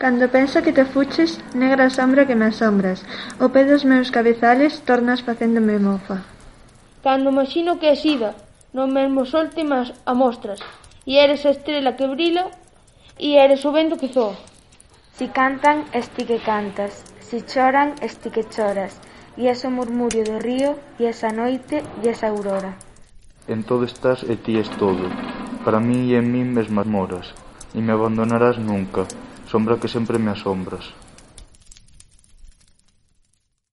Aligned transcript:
Cando 0.00 0.30
penso 0.30 0.62
que 0.62 0.72
te 0.72 0.86
fuches, 0.86 1.38
negra 1.52 1.90
sombra 1.90 2.26
que 2.26 2.34
me 2.34 2.46
asombras, 2.46 3.04
o 3.36 3.52
pé 3.52 3.68
dos 3.68 3.84
meus 3.84 4.08
cabezales 4.08 4.80
tornas 4.88 5.20
facéndome 5.20 5.76
mofa. 5.76 6.24
Cando 7.04 7.28
imagino 7.28 7.76
que 7.78 7.92
es 7.92 8.00
ida, 8.08 8.32
no 8.72 8.88
mesmo 8.88 9.28
sol 9.28 9.52
te 9.52 9.60
mas 9.60 9.92
amostras, 10.08 10.64
e 11.04 11.20
eres 11.20 11.44
a 11.44 11.52
estrela 11.52 12.00
que 12.00 12.08
brila, 12.08 12.48
e 13.20 13.36
eres 13.36 13.60
o 13.68 13.76
vento 13.76 14.00
que 14.00 14.08
zoa. 14.08 14.40
Si 15.20 15.28
cantan, 15.28 15.84
esti 15.92 16.24
que 16.24 16.40
cantas, 16.40 17.04
si 17.20 17.44
choran, 17.44 17.92
esti 18.00 18.32
que 18.32 18.48
choras, 18.48 18.96
e 19.36 19.52
es 19.52 19.68
o 19.68 19.70
murmurio 19.70 20.24
do 20.24 20.40
río, 20.40 20.80
e 20.96 21.12
esa 21.12 21.28
noite, 21.28 21.84
e 22.00 22.08
esa 22.08 22.32
aurora. 22.32 22.72
En 23.52 23.68
todo 23.68 23.84
estás 23.84 24.24
e 24.24 24.40
ti 24.40 24.56
es 24.56 24.72
todo, 24.80 25.12
para 25.60 25.76
mí 25.76 26.16
e 26.16 26.16
en 26.16 26.32
mí 26.32 26.40
mesmas 26.40 26.88
moras, 26.88 27.36
e 27.76 27.84
me 27.84 27.92
abandonarás 27.92 28.56
nunca, 28.56 29.04
sombra 29.50 29.80
que 29.80 29.88
sempre 29.88 30.16
me 30.16 30.30
asombras. 30.30 30.94